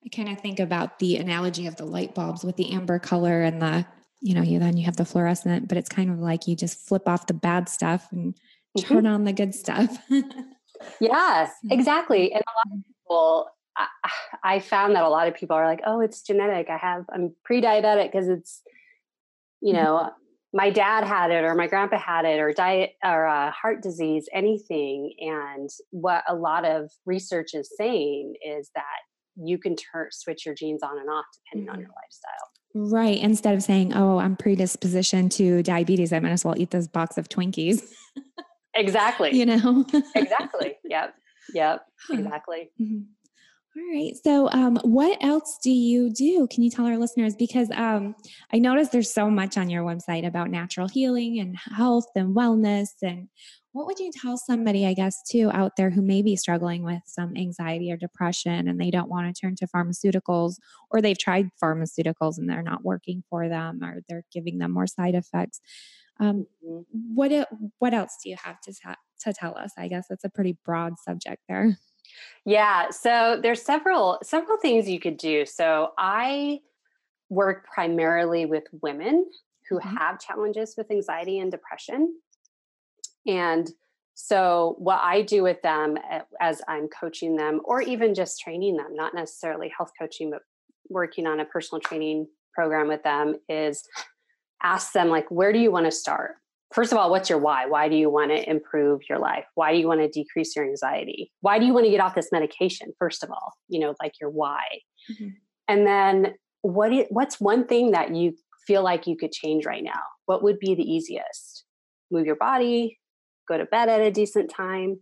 I 0.05 0.09
kind 0.15 0.29
of 0.29 0.39
think 0.39 0.59
about 0.59 0.99
the 0.99 1.17
analogy 1.17 1.67
of 1.67 1.75
the 1.75 1.85
light 1.85 2.15
bulbs 2.15 2.43
with 2.43 2.55
the 2.55 2.71
amber 2.71 2.99
color 2.99 3.41
and 3.41 3.61
the, 3.61 3.85
you 4.21 4.33
know, 4.33 4.41
you 4.41 4.59
then 4.59 4.77
you 4.77 4.85
have 4.85 4.95
the 4.95 5.05
fluorescent, 5.05 5.67
but 5.67 5.77
it's 5.77 5.89
kind 5.89 6.09
of 6.09 6.19
like 6.19 6.47
you 6.47 6.55
just 6.55 6.87
flip 6.87 7.07
off 7.07 7.27
the 7.27 7.33
bad 7.33 7.67
stuff 7.67 8.07
and 8.11 8.33
mm-hmm. 8.33 8.93
turn 8.93 9.05
on 9.05 9.25
the 9.25 9.33
good 9.33 9.53
stuff. 9.53 9.97
yes, 11.01 11.51
exactly. 11.69 12.31
And 12.31 12.41
a 12.41 12.53
lot 12.55 12.65
of 12.67 12.79
mm-hmm. 12.79 12.91
people, 13.03 13.49
I, 13.75 13.87
I 14.43 14.59
found 14.59 14.95
that 14.95 15.03
a 15.03 15.09
lot 15.09 15.27
of 15.27 15.35
people 15.35 15.57
are 15.57 15.65
like, 15.65 15.81
oh, 15.85 15.99
it's 15.99 16.21
genetic. 16.21 16.69
I 16.69 16.77
have, 16.77 17.05
I'm 17.11 17.35
pre 17.43 17.61
diabetic 17.61 18.11
because 18.11 18.29
it's, 18.29 18.61
you 19.61 19.73
mm-hmm. 19.73 19.83
know, 19.83 20.11
my 20.57 20.71
dad 20.71 21.03
had 21.03 21.29
it 21.29 21.43
or 21.43 21.53
my 21.53 21.67
grandpa 21.67 21.99
had 21.99 22.25
it 22.25 22.39
or 22.39 22.51
diet 22.51 22.93
or 23.03 23.27
uh, 23.27 23.51
heart 23.51 23.83
disease 23.83 24.27
anything 24.33 25.13
and 25.19 25.69
what 25.91 26.23
a 26.27 26.33
lot 26.33 26.65
of 26.65 26.89
research 27.05 27.53
is 27.53 27.71
saying 27.77 28.33
is 28.43 28.71
that 28.73 28.83
you 29.35 29.59
can 29.59 29.75
turn 29.75 30.07
switch 30.09 30.47
your 30.47 30.55
genes 30.55 30.81
on 30.81 30.97
and 30.97 31.11
off 31.11 31.25
depending 31.35 31.67
mm-hmm. 31.67 31.75
on 31.75 31.79
your 31.79 31.89
lifestyle. 31.89 32.97
Right 32.97 33.19
instead 33.19 33.53
of 33.53 33.61
saying 33.61 33.93
oh 33.93 34.17
i'm 34.17 34.35
predisposition 34.35 35.29
to 35.29 35.61
diabetes 35.61 36.11
i 36.11 36.19
might 36.19 36.31
as 36.31 36.43
well 36.43 36.57
eat 36.57 36.71
this 36.71 36.87
box 36.87 37.17
of 37.19 37.29
twinkies. 37.29 37.83
Exactly. 38.77 39.35
You 39.35 39.47
know? 39.47 39.85
Exactly. 40.15 40.77
Yep. 40.85 41.15
Yep. 41.53 41.81
Exactly. 42.11 42.69
Mm-hmm. 42.79 42.99
All 43.77 43.83
right. 43.93 44.13
So, 44.23 44.49
um, 44.51 44.79
what 44.81 45.17
else 45.21 45.59
do 45.61 45.69
you 45.69 46.09
do? 46.09 46.47
Can 46.49 46.63
you 46.63 46.71
tell 46.71 46.87
our 46.87 46.97
listeners? 46.97 47.35
Because 47.35 47.69
um, 47.75 48.15
I 48.51 48.57
noticed 48.57 48.91
there's 48.91 49.13
so 49.13 49.29
much 49.29 49.55
on 49.55 49.69
your 49.69 49.83
website 49.83 50.25
about 50.25 50.49
natural 50.49 50.87
healing 50.87 51.39
and 51.39 51.55
health 51.55 52.07
and 52.15 52.35
wellness. 52.35 52.87
And 53.03 53.27
what 53.73 53.85
would 53.85 53.99
you 53.99 54.11
tell 54.11 54.35
somebody, 54.35 54.87
I 54.87 54.95
guess, 54.95 55.21
too, 55.29 55.51
out 55.53 55.73
there 55.77 55.91
who 55.91 56.01
may 56.01 56.23
be 56.23 56.35
struggling 56.35 56.81
with 56.81 57.03
some 57.05 57.37
anxiety 57.37 57.91
or 57.91 57.97
depression 57.97 58.67
and 58.67 58.81
they 58.81 58.89
don't 58.89 59.09
want 59.09 59.27
to 59.27 59.39
turn 59.39 59.55
to 59.57 59.67
pharmaceuticals 59.67 60.55
or 60.89 60.99
they've 60.99 61.19
tried 61.19 61.49
pharmaceuticals 61.63 62.39
and 62.39 62.49
they're 62.49 62.63
not 62.63 62.83
working 62.83 63.21
for 63.29 63.47
them 63.47 63.83
or 63.83 63.99
they're 64.09 64.25
giving 64.33 64.57
them 64.57 64.71
more 64.71 64.87
side 64.87 65.13
effects? 65.13 65.61
Um, 66.19 66.47
mm-hmm. 66.67 66.81
what 67.13 67.47
what 67.77 67.93
else 67.93 68.17
do 68.23 68.31
you 68.31 68.37
have 68.43 68.59
to 68.61 68.73
to 69.19 69.33
tell 69.33 69.55
us? 69.55 69.73
I 69.77 69.87
guess 69.87 70.07
that's 70.09 70.23
a 70.23 70.29
pretty 70.29 70.57
broad 70.65 70.93
subject 70.97 71.43
there. 71.47 71.77
Yeah, 72.45 72.89
so 72.89 73.39
there's 73.41 73.61
several 73.61 74.19
several 74.23 74.57
things 74.57 74.89
you 74.89 74.99
could 74.99 75.17
do. 75.17 75.45
So 75.45 75.91
I 75.97 76.59
work 77.29 77.65
primarily 77.65 78.45
with 78.45 78.63
women 78.81 79.25
who 79.69 79.79
mm-hmm. 79.79 79.97
have 79.97 80.19
challenges 80.19 80.75
with 80.77 80.89
anxiety 80.91 81.39
and 81.39 81.51
depression. 81.51 82.15
And 83.25 83.69
so 84.13 84.75
what 84.79 84.99
I 85.03 85.21
do 85.21 85.43
with 85.43 85.61
them 85.61 85.97
eh, 86.09 86.21
as 86.41 86.61
I'm 86.67 86.87
coaching 86.87 87.35
them 87.35 87.61
or 87.65 87.81
even 87.81 88.15
just 88.15 88.39
training 88.39 88.77
them, 88.77 88.95
not 88.95 89.13
necessarily 89.13 89.71
health 89.75 89.91
coaching 89.99 90.31
but 90.31 90.41
working 90.89 91.27
on 91.27 91.39
a 91.39 91.45
personal 91.45 91.81
training 91.81 92.27
program 92.53 92.87
with 92.87 93.03
them 93.03 93.35
is 93.49 93.83
ask 94.63 94.93
them 94.93 95.09
like 95.09 95.29
where 95.29 95.53
do 95.53 95.59
you 95.59 95.71
want 95.71 95.85
to 95.85 95.91
start? 95.91 96.35
First 96.73 96.91
of 96.91 96.97
all, 96.97 97.09
what's 97.09 97.29
your 97.29 97.39
why? 97.39 97.65
Why 97.65 97.89
do 97.89 97.95
you 97.95 98.09
want 98.09 98.31
to 98.31 98.49
improve 98.49 99.01
your 99.09 99.19
life? 99.19 99.45
Why 99.55 99.71
do 99.71 99.79
you 99.79 99.87
want 99.87 100.01
to 100.01 100.09
decrease 100.09 100.55
your 100.55 100.65
anxiety? 100.65 101.31
Why 101.41 101.59
do 101.59 101.65
you 101.65 101.73
want 101.73 101.85
to 101.85 101.91
get 101.91 102.01
off 102.01 102.15
this 102.15 102.31
medication? 102.31 102.93
First 102.99 103.23
of 103.23 103.31
all, 103.31 103.53
you 103.67 103.79
know, 103.79 103.93
like 104.01 104.13
your 104.19 104.29
why. 104.29 104.63
Mm-hmm. 105.11 105.29
And 105.67 105.87
then 105.87 106.33
what 106.61 106.91
is, 106.91 107.05
what's 107.09 107.39
one 107.39 107.65
thing 107.67 107.91
that 107.91 108.15
you 108.15 108.33
feel 108.65 108.83
like 108.83 109.07
you 109.07 109.15
could 109.15 109.31
change 109.31 109.65
right 109.65 109.83
now? 109.83 110.01
What 110.25 110.43
would 110.43 110.59
be 110.59 110.75
the 110.75 110.83
easiest? 110.83 111.63
Move 112.11 112.25
your 112.25 112.35
body, 112.35 112.99
go 113.47 113.57
to 113.57 113.65
bed 113.65 113.89
at 113.89 114.01
a 114.01 114.11
decent 114.11 114.49
time, 114.49 114.99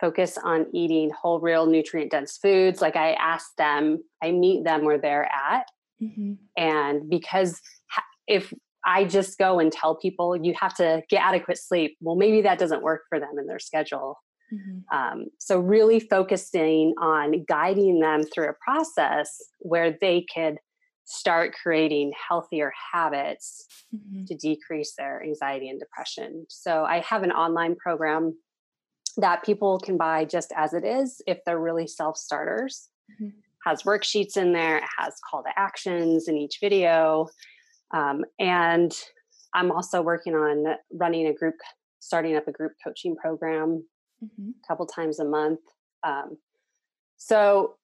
focus 0.00 0.38
on 0.42 0.66
eating 0.72 1.10
whole, 1.10 1.40
real, 1.40 1.66
nutrient 1.66 2.10
dense 2.10 2.38
foods. 2.38 2.80
Like 2.80 2.96
I 2.96 3.12
ask 3.14 3.54
them, 3.56 4.02
I 4.22 4.32
meet 4.32 4.64
them 4.64 4.84
where 4.84 4.98
they're 4.98 5.26
at. 5.26 5.66
Mm-hmm. 6.02 6.34
And 6.56 7.10
because 7.10 7.60
if 8.26 8.52
I 8.88 9.04
just 9.04 9.36
go 9.36 9.60
and 9.60 9.70
tell 9.70 9.96
people 9.96 10.34
you 10.34 10.54
have 10.58 10.74
to 10.76 11.02
get 11.10 11.22
adequate 11.22 11.58
sleep. 11.58 11.98
Well, 12.00 12.16
maybe 12.16 12.40
that 12.40 12.58
doesn't 12.58 12.82
work 12.82 13.02
for 13.10 13.20
them 13.20 13.38
in 13.38 13.46
their 13.46 13.58
schedule. 13.58 14.18
Mm-hmm. 14.52 14.96
Um, 14.96 15.26
so, 15.38 15.60
really 15.60 16.00
focusing 16.00 16.94
on 16.98 17.44
guiding 17.46 18.00
them 18.00 18.22
through 18.24 18.48
a 18.48 18.54
process 18.64 19.36
where 19.58 19.94
they 20.00 20.24
could 20.34 20.56
start 21.04 21.54
creating 21.62 22.12
healthier 22.28 22.72
habits 22.92 23.66
mm-hmm. 23.94 24.24
to 24.24 24.34
decrease 24.34 24.94
their 24.96 25.22
anxiety 25.22 25.68
and 25.68 25.78
depression. 25.78 26.46
So, 26.48 26.84
I 26.84 27.00
have 27.00 27.22
an 27.22 27.32
online 27.32 27.76
program 27.76 28.38
that 29.18 29.44
people 29.44 29.78
can 29.78 29.98
buy 29.98 30.24
just 30.24 30.50
as 30.56 30.72
it 30.72 30.84
is 30.84 31.20
if 31.26 31.40
they're 31.44 31.60
really 31.60 31.86
self 31.86 32.16
starters. 32.16 32.88
Mm-hmm. 33.12 33.36
Has 33.66 33.82
worksheets 33.82 34.38
in 34.38 34.54
there, 34.54 34.78
it 34.78 34.84
has 34.96 35.14
call 35.30 35.42
to 35.42 35.50
actions 35.58 36.26
in 36.26 36.38
each 36.38 36.56
video. 36.58 37.26
Um, 37.92 38.24
and 38.38 38.92
I'm 39.54 39.70
also 39.70 40.02
working 40.02 40.34
on 40.34 40.76
running 40.92 41.26
a 41.26 41.34
group, 41.34 41.54
starting 42.00 42.36
up 42.36 42.48
a 42.48 42.52
group 42.52 42.72
coaching 42.84 43.16
program 43.16 43.84
mm-hmm. 44.22 44.50
a 44.50 44.66
couple 44.66 44.86
times 44.86 45.18
a 45.18 45.24
month. 45.24 45.60
Um, 46.02 46.38
so 47.16 47.76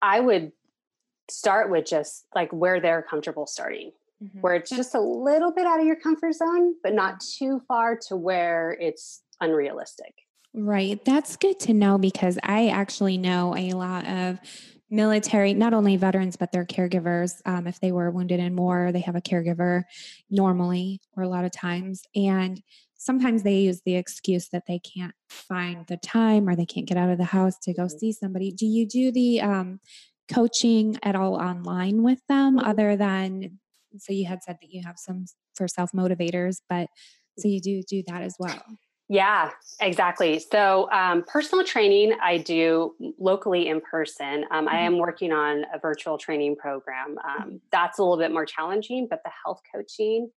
I 0.00 0.20
would 0.20 0.52
start 1.30 1.70
with 1.70 1.86
just 1.86 2.26
like 2.34 2.52
where 2.52 2.80
they're 2.80 3.02
comfortable 3.02 3.46
starting, 3.46 3.92
mm-hmm. 4.22 4.40
where 4.40 4.54
it's 4.54 4.70
just 4.70 4.94
a 4.94 5.00
little 5.00 5.52
bit 5.52 5.66
out 5.66 5.80
of 5.80 5.86
your 5.86 5.96
comfort 5.96 6.34
zone, 6.34 6.74
but 6.82 6.94
not 6.94 7.20
too 7.20 7.60
far 7.68 7.96
to 8.08 8.16
where 8.16 8.76
it's 8.80 9.22
unrealistic. 9.40 10.14
Right. 10.54 11.02
That's 11.04 11.36
good 11.36 11.58
to 11.60 11.72
know 11.72 11.96
because 11.96 12.38
I 12.42 12.68
actually 12.68 13.16
know 13.16 13.56
a 13.56 13.72
lot 13.72 14.06
of 14.06 14.38
military, 14.92 15.54
not 15.54 15.72
only 15.72 15.96
veterans, 15.96 16.36
but 16.36 16.52
their 16.52 16.66
caregivers. 16.66 17.40
Um, 17.46 17.66
if 17.66 17.80
they 17.80 17.90
were 17.90 18.10
wounded 18.10 18.38
in 18.38 18.54
war, 18.54 18.92
they 18.92 19.00
have 19.00 19.16
a 19.16 19.22
caregiver 19.22 19.84
normally 20.30 21.00
or 21.16 21.22
a 21.22 21.28
lot 21.28 21.46
of 21.46 21.50
times. 21.50 22.02
And 22.14 22.62
sometimes 22.94 23.42
they 23.42 23.60
use 23.60 23.80
the 23.84 23.96
excuse 23.96 24.50
that 24.50 24.64
they 24.68 24.78
can't 24.78 25.14
find 25.30 25.86
the 25.86 25.96
time 25.96 26.48
or 26.48 26.54
they 26.54 26.66
can't 26.66 26.86
get 26.86 26.98
out 26.98 27.08
of 27.08 27.18
the 27.18 27.24
house 27.24 27.58
to 27.62 27.72
go 27.72 27.88
see 27.88 28.12
somebody. 28.12 28.52
Do 28.52 28.66
you 28.66 28.86
do 28.86 29.10
the 29.10 29.40
um, 29.40 29.80
coaching 30.30 30.98
at 31.02 31.16
all 31.16 31.34
online 31.34 32.02
with 32.02 32.20
them 32.28 32.58
mm-hmm. 32.58 32.68
other 32.68 32.94
than, 32.94 33.58
so 33.96 34.12
you 34.12 34.26
had 34.26 34.42
said 34.42 34.58
that 34.60 34.70
you 34.70 34.82
have 34.84 34.98
some 34.98 35.24
for 35.54 35.66
self 35.66 35.92
motivators, 35.92 36.60
but 36.68 36.88
so 37.38 37.48
you 37.48 37.60
do 37.60 37.82
do 37.82 38.02
that 38.08 38.22
as 38.22 38.36
well? 38.38 38.62
Yeah, 39.08 39.50
exactly. 39.80 40.38
So, 40.38 40.90
um, 40.90 41.24
personal 41.26 41.64
training 41.64 42.16
I 42.22 42.38
do 42.38 42.94
locally 43.18 43.68
in 43.68 43.80
person. 43.80 44.44
Um, 44.50 44.66
mm-hmm. 44.66 44.74
I 44.74 44.80
am 44.80 44.98
working 44.98 45.32
on 45.32 45.64
a 45.74 45.78
virtual 45.78 46.16
training 46.16 46.56
program. 46.56 47.18
Um, 47.22 47.40
mm-hmm. 47.40 47.56
that's 47.70 47.98
a 47.98 48.02
little 48.02 48.16
bit 48.16 48.32
more 48.32 48.46
challenging, 48.46 49.06
but 49.10 49.20
the 49.24 49.30
health 49.44 49.60
coaching, 49.74 50.30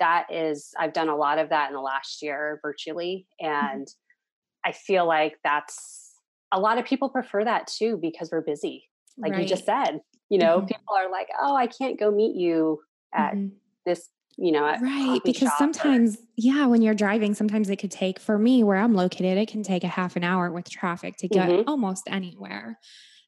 that 0.00 0.26
is, 0.30 0.72
I've 0.78 0.92
done 0.92 1.08
a 1.08 1.16
lot 1.16 1.38
of 1.38 1.50
that 1.50 1.68
in 1.68 1.74
the 1.74 1.80
last 1.80 2.22
year 2.22 2.58
virtually. 2.62 3.26
Mm-hmm. 3.42 3.54
And 3.54 3.86
mm-hmm. 3.86 4.70
I 4.70 4.72
feel 4.72 5.06
like 5.06 5.38
that's 5.44 6.12
a 6.52 6.60
lot 6.60 6.78
of 6.78 6.84
people 6.84 7.08
prefer 7.08 7.44
that 7.44 7.66
too 7.66 7.98
because 8.00 8.30
we're 8.32 8.40
busy. 8.40 8.84
Like 9.18 9.32
right. 9.32 9.42
you 9.42 9.48
just 9.48 9.64
said, 9.66 10.00
you 10.28 10.38
know, 10.38 10.58
mm-hmm. 10.58 10.66
people 10.66 10.94
are 10.96 11.10
like, 11.10 11.28
oh, 11.40 11.54
I 11.54 11.66
can't 11.66 11.98
go 11.98 12.10
meet 12.10 12.36
you 12.36 12.80
at 13.14 13.34
mm-hmm. 13.34 13.48
this 13.84 14.08
you 14.38 14.52
know 14.52 14.62
right 14.80 15.20
because 15.24 15.50
sometimes 15.56 16.16
or, 16.16 16.20
yeah 16.36 16.66
when 16.66 16.82
you're 16.82 16.94
driving 16.94 17.34
sometimes 17.34 17.70
it 17.70 17.76
could 17.76 17.90
take 17.90 18.18
for 18.18 18.38
me 18.38 18.62
where 18.62 18.76
i'm 18.76 18.94
located 18.94 19.38
it 19.38 19.48
can 19.48 19.62
take 19.62 19.82
a 19.82 19.88
half 19.88 20.16
an 20.16 20.24
hour 20.24 20.50
with 20.50 20.68
traffic 20.68 21.16
to 21.16 21.28
get 21.28 21.48
mm-hmm. 21.48 21.68
almost 21.68 22.04
anywhere 22.08 22.78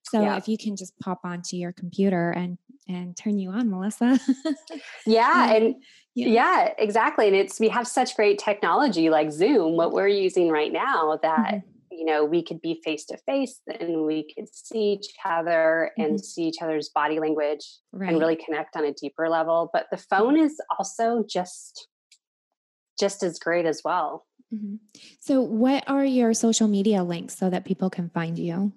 so 0.02 0.20
yeah. 0.20 0.36
if 0.36 0.48
you 0.48 0.58
can 0.58 0.76
just 0.76 0.98
pop 0.98 1.20
onto 1.24 1.56
your 1.56 1.72
computer 1.72 2.30
and 2.30 2.58
and 2.88 3.16
turn 3.16 3.38
you 3.38 3.50
on 3.50 3.70
melissa 3.70 4.18
yeah 5.06 5.52
and 5.54 5.76
yeah. 6.14 6.28
yeah. 6.28 6.74
exactly 6.78 7.26
and 7.26 7.36
it's 7.36 7.58
we 7.58 7.68
have 7.68 7.86
such 7.86 8.14
great 8.14 8.38
technology 8.38 9.08
like 9.08 9.32
zoom 9.32 9.76
what 9.76 9.92
we're 9.92 10.08
using 10.08 10.50
right 10.50 10.72
now 10.72 11.18
that 11.22 11.38
mm-hmm. 11.38 11.77
You 11.98 12.04
know 12.04 12.24
we 12.24 12.42
could 12.42 12.60
be 12.62 12.80
face 12.84 13.04
to 13.06 13.16
face 13.26 13.60
and 13.80 14.04
we 14.04 14.18
could 14.32 14.48
see 14.52 14.92
each 14.94 15.08
other 15.24 15.90
and 15.98 16.14
Mhm. 16.14 16.24
see 16.24 16.42
each 16.44 16.62
other's 16.62 16.88
body 17.00 17.18
language 17.18 17.64
Right. 17.92 18.10
and 18.10 18.20
really 18.20 18.36
connect 18.36 18.76
on 18.76 18.84
a 18.84 18.92
deeper 18.92 19.28
level 19.28 19.68
but 19.72 19.86
the 19.90 19.96
phone 20.10 20.38
is 20.38 20.54
also 20.78 21.24
just 21.28 21.88
just 22.98 23.22
as 23.22 23.38
great 23.38 23.66
as 23.66 23.82
well 23.84 24.26
Mhm. 24.54 24.78
So, 25.20 25.42
what 25.42 25.84
are 25.88 26.04
your 26.06 26.32
social 26.32 26.68
media 26.68 27.04
links 27.04 27.36
so 27.36 27.50
that 27.50 27.64
people 27.66 27.90
can 27.90 28.08
find 28.10 28.38
you? 28.38 28.72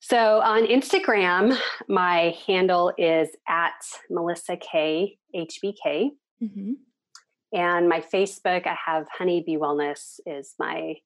so 0.00 0.40
on 0.40 0.64
instagram 0.66 1.56
my 1.88 2.34
handle 2.46 2.92
is 2.98 3.28
at 3.48 3.78
melissa 4.10 4.56
k 4.56 5.18
hbk 5.34 6.10
Mhm. 6.42 6.74
and 7.52 7.88
my 7.88 8.00
facebook 8.00 8.66
i 8.66 8.76
have 8.86 9.06
honeybee 9.16 9.56
wellness 9.56 10.18
is 10.26 10.54
my 10.58 10.96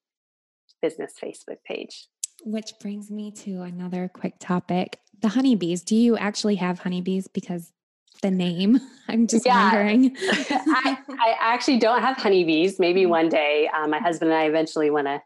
business 0.82 1.12
facebook 1.22 1.58
page 1.64 2.06
Which 2.44 2.72
brings 2.80 3.10
me 3.10 3.30
to 3.44 3.62
another 3.62 4.08
quick 4.12 4.34
topic 4.38 5.00
the 5.22 5.28
honeybees. 5.28 5.82
Do 5.82 5.96
you 5.96 6.16
actually 6.18 6.56
have 6.56 6.80
honeybees? 6.80 7.26
Because 7.26 7.72
the 8.20 8.30
name, 8.30 8.78
I'm 9.08 9.26
just 9.26 9.46
Yeah. 9.46 9.72
wondering. 9.72 10.14
I, 10.20 10.98
I 11.08 11.34
actually 11.40 11.78
don't 11.78 12.02
have 12.02 12.18
honeybees. 12.18 12.78
Maybe 12.78 13.02
Mm-hmm. 13.02 13.10
one 13.10 13.28
day, 13.30 13.70
um, 13.74 13.88
my 13.90 13.98
husband 13.98 14.30
and 14.30 14.38
I 14.38 14.44
eventually 14.44 14.90
want 14.90 15.06
to 15.06 15.22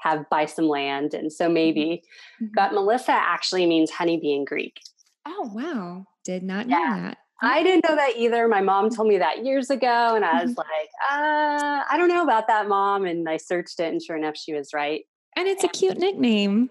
have 0.00 0.28
buy 0.28 0.46
some 0.46 0.66
land, 0.68 1.14
and 1.14 1.32
so 1.32 1.48
maybe. 1.48 2.02
Mhm. 2.42 2.48
But 2.54 2.72
Melissa 2.72 3.12
actually 3.12 3.64
means 3.66 3.92
honeybee 3.92 4.34
in 4.34 4.44
Greek. 4.44 4.80
oh, 5.24 5.50
wow. 5.54 6.06
Did 6.24 6.42
not 6.42 6.66
know 6.66 6.78
Yeah. 6.78 6.96
that. 7.00 7.18
I 7.40 7.62
didn't 7.62 7.88
know 7.88 7.94
that 7.96 8.16
either. 8.16 8.48
My 8.48 8.60
mom 8.60 8.90
told 8.90 9.08
me 9.08 9.18
that 9.18 9.44
years 9.44 9.70
ago, 9.70 10.14
and 10.16 10.24
I 10.24 10.42
was 10.42 10.52
Mhm. 10.54 10.58
like, 10.58 10.90
uh, 11.10 11.84
I 11.88 11.94
don't 11.96 12.08
know 12.08 12.22
about 12.22 12.46
that, 12.48 12.66
mom. 12.66 13.04
And 13.06 13.28
I 13.28 13.36
searched 13.36 13.78
it, 13.80 13.92
and 13.92 14.02
sure 14.02 14.16
enough, 14.16 14.36
she 14.36 14.52
was 14.52 14.74
right. 14.74 15.04
And 15.36 15.46
it's 15.46 15.62
a 15.62 15.68
cute 15.68 15.98
nickname. 15.98 16.70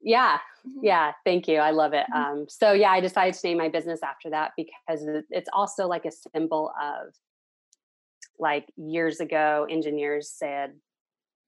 Yeah, 0.00 0.40
Mhm. 0.66 0.80
yeah. 0.82 1.12
Thank 1.24 1.46
you. 1.46 1.58
I 1.58 1.70
love 1.70 1.92
it. 1.92 2.06
Mhm. 2.10 2.16
Um, 2.16 2.48
so 2.48 2.72
yeah, 2.72 2.90
I 2.90 2.98
decided 3.00 3.34
to 3.34 3.46
name 3.46 3.58
my 3.58 3.68
business 3.68 4.02
after 4.02 4.28
that 4.30 4.52
because 4.56 5.06
it's 5.30 5.48
also 5.52 5.86
like 5.86 6.04
a 6.04 6.10
symbol 6.10 6.72
of 6.80 7.14
like 8.40 8.68
years 8.76 9.20
ago, 9.20 9.66
engineers 9.70 10.28
said 10.30 10.80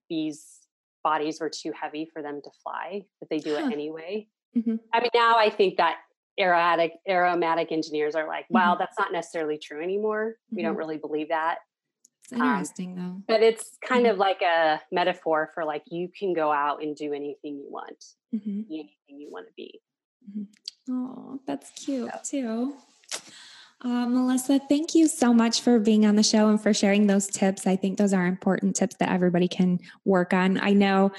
bees' 0.07 0.61
bodies 1.03 1.41
were 1.41 1.49
too 1.49 1.73
heavy 1.73 2.05
for 2.05 2.21
them 2.21 2.41
to 2.41 2.49
fly, 2.63 3.05
but 3.19 3.29
they 3.29 3.39
do 3.39 3.55
Huh. 3.55 3.65
it 3.67 3.73
anyway. 3.73 4.29
Mhm. 4.55 4.79
I 4.93 5.01
mean, 5.01 5.09
now 5.13 5.37
I 5.37 5.49
think 5.49 5.75
that 5.77 5.97
aeromatic 6.37 6.93
aeromatic 7.07 7.71
engineers 7.71 8.15
are 8.15 8.27
like, 8.27 8.45
well, 8.49 8.75
Mhm. 8.75 8.79
that's 8.79 8.97
not 8.99 9.11
necessarily 9.11 9.57
true 9.57 9.81
anymore. 9.81 10.35
We 10.51 10.61
don't 10.61 10.75
Mhm. 10.75 10.79
really 10.79 10.97
believe 10.97 11.29
that. 11.29 11.59
It's 12.23 12.33
Um, 12.33 12.41
interesting, 12.41 12.95
though. 12.95 13.21
But 13.27 13.43
it's 13.43 13.77
kind 13.77 14.05
Mhm. 14.05 14.11
of 14.11 14.17
like 14.17 14.41
a 14.41 14.81
metaphor 14.91 15.51
for 15.53 15.63
like 15.63 15.83
you 15.87 16.09
can 16.09 16.33
go 16.33 16.51
out 16.51 16.81
and 16.81 16.95
do 16.95 17.13
anything 17.13 17.57
you 17.59 17.69
want, 17.69 18.03
hmm 18.31 18.61
be 18.63 18.79
anything 18.79 19.19
you 19.21 19.29
want 19.31 19.47
to 19.47 19.53
be. 19.53 19.81
Oh, 20.89 21.39
that's 21.45 21.69
cute 21.71 22.11
too. 22.23 22.77
Uh, 23.85 24.07
Melissa, 24.07 24.59
thank 24.67 24.95
you 24.95 25.07
so 25.07 25.31
much 25.31 25.61
for 25.61 25.77
being 25.79 26.07
on 26.07 26.15
the 26.15 26.23
show 26.23 26.49
and 26.49 26.59
for 26.59 26.73
sharing 26.73 27.05
those 27.05 27.27
tips. 27.27 27.67
I 27.67 27.75
think 27.75 27.99
those 27.99 28.13
are 28.13 28.25
important 28.25 28.75
tips 28.75 28.95
that 28.95 29.11
everybody 29.11 29.47
can 29.47 29.79
work 30.05 30.33
on. 30.33 30.59
I 30.59 30.71
know 30.71 31.11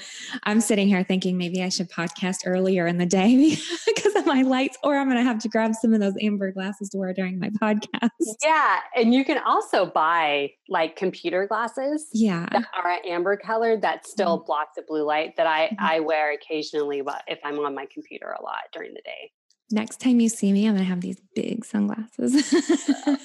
I'm 0.43 0.59
sitting 0.59 0.89
here 0.89 1.01
thinking 1.01 1.37
maybe 1.37 1.63
I 1.63 1.69
should 1.69 1.89
podcast 1.89 2.39
earlier 2.45 2.85
in 2.85 2.97
the 2.97 3.05
day 3.05 3.55
because 3.85 4.15
of 4.17 4.25
my 4.25 4.41
lights, 4.41 4.77
or 4.83 4.97
I'm 4.97 5.07
going 5.07 5.15
to 5.15 5.23
have 5.23 5.39
to 5.39 5.47
grab 5.47 5.75
some 5.75 5.93
of 5.93 6.01
those 6.01 6.15
amber 6.21 6.51
glasses 6.51 6.89
to 6.89 6.97
wear 6.97 7.13
during 7.13 7.39
my 7.39 7.51
podcast. 7.51 8.09
Yeah, 8.43 8.79
and 8.97 9.13
you 9.13 9.23
can 9.23 9.37
also 9.45 9.85
buy 9.85 10.51
like 10.67 10.97
computer 10.97 11.47
glasses 11.47 12.09
Yeah. 12.11 12.47
that 12.51 12.65
are 12.75 12.99
amber 13.07 13.37
colored 13.37 13.81
that 13.83 14.05
still 14.05 14.43
block 14.45 14.75
the 14.75 14.83
blue 14.85 15.03
light 15.03 15.37
that 15.37 15.47
I 15.47 15.67
Mhm. 15.69 15.75
I 15.79 15.99
wear 16.01 16.33
occasionally 16.33 17.01
if 17.27 17.39
I'm 17.45 17.59
on 17.59 17.73
my 17.75 17.85
computer 17.85 18.35
a 18.37 18.43
lot 18.43 18.63
during 18.73 18.93
the 18.93 19.01
day. 19.05 19.31
Next 19.71 19.99
time 19.99 20.19
you 20.19 20.29
see 20.29 20.53
me, 20.53 20.65
I'm 20.65 20.75
going 20.75 20.83
to 20.83 20.89
have 20.89 21.01
these 21.01 21.19
big 21.35 21.65
sunglasses. 21.65 22.53